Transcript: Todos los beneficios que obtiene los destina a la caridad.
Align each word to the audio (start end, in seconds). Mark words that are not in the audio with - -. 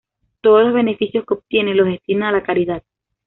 Todos 0.41 0.63
los 0.65 0.73
beneficios 0.73 1.25
que 1.27 1.35
obtiene 1.35 1.75
los 1.75 1.85
destina 1.85 2.29
a 2.29 2.31
la 2.31 2.41
caridad. 2.41 2.81